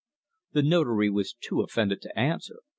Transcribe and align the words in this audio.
The 0.53 0.63
Notary 0.63 1.11
was 1.11 1.35
too 1.39 1.61
offended 1.61 2.01
to 2.01 2.19
answer. 2.19 2.57